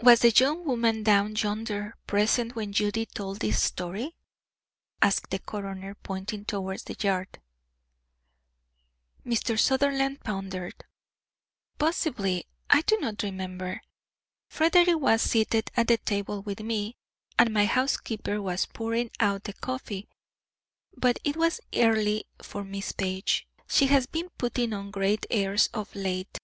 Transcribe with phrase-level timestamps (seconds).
[0.00, 4.14] "Was the young woman down yonder present when Judy told this story?"
[5.02, 7.40] asked the coroner, pointing towards the yard.
[9.26, 9.58] Mr.
[9.58, 10.84] Sutherland pondered.
[11.80, 13.80] "Possibly; I do not remember.
[14.46, 16.96] Frederick was seated at the table with me,
[17.36, 20.08] and my housekeeper was pouring out the coffee,
[20.96, 23.48] but it was early for Miss Page.
[23.68, 26.38] She has been putting on great airs of late."